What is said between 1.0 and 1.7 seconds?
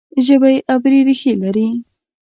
ریښې لري.